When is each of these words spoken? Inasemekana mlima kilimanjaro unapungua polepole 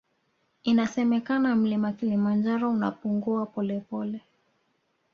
Inasemekana 0.63 1.55
mlima 1.55 1.91
kilimanjaro 1.93 2.71
unapungua 2.71 3.45
polepole 3.45 4.21